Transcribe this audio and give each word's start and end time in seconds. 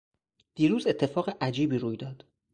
دیروز 0.55 0.87
اتفاق 0.87 1.29
عجیبی 1.41 1.77
روی 1.77 1.97
داد. 1.97 2.23